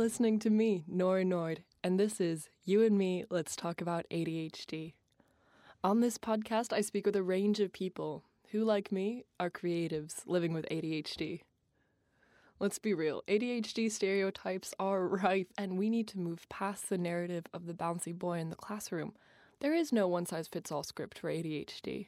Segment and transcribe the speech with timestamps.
[0.00, 4.94] listening to me, Nora Nord, and this is You and Me Let's Talk About ADHD.
[5.84, 10.22] On this podcast, I speak with a range of people who, like me, are creatives
[10.24, 11.42] living with ADHD.
[12.58, 17.44] Let's be real, ADHD stereotypes are rife, and we need to move past the narrative
[17.52, 19.12] of the bouncy boy in the classroom.
[19.60, 22.06] There is no one size fits all script for ADHD.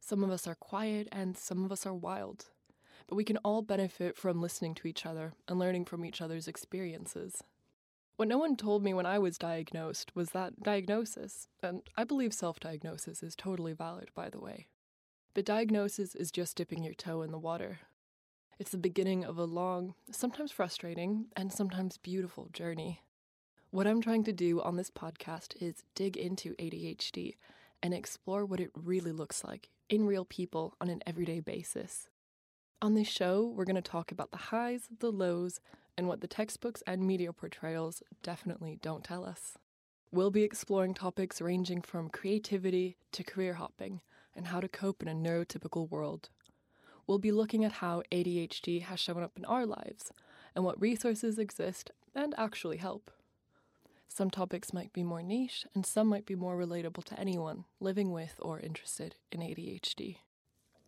[0.00, 2.46] Some of us are quiet, and some of us are wild
[3.08, 6.48] but we can all benefit from listening to each other and learning from each other's
[6.48, 7.42] experiences.
[8.16, 12.34] What no one told me when I was diagnosed was that diagnosis, and I believe
[12.34, 14.66] self diagnosis is totally valid, by the way.
[15.32, 17.80] But diagnosis is just dipping your toe in the water.
[18.58, 23.00] It's the beginning of a long, sometimes frustrating, and sometimes beautiful journey.
[23.70, 27.36] What I'm trying to do on this podcast is dig into ADHD
[27.82, 32.08] and explore what it really looks like in real people on an everyday basis.
[32.82, 35.60] On this show, we're going to talk about the highs, the lows,
[35.98, 39.58] and what the textbooks and media portrayals definitely don't tell us.
[40.10, 44.00] We'll be exploring topics ranging from creativity to career hopping
[44.34, 46.30] and how to cope in a neurotypical world.
[47.06, 50.10] We'll be looking at how ADHD has shown up in our lives
[50.54, 53.10] and what resources exist and actually help.
[54.08, 58.10] Some topics might be more niche, and some might be more relatable to anyone living
[58.10, 60.16] with or interested in ADHD.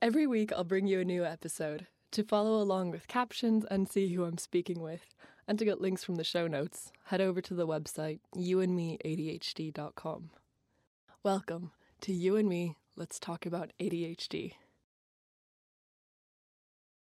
[0.03, 1.86] Every week, I'll bring you a new episode.
[2.11, 5.14] To follow along with captions and see who I'm speaking with,
[5.47, 10.30] and to get links from the show notes, head over to the website youandmeadhd.com.
[11.23, 14.55] Welcome to You and Me, Let's Talk About ADHD.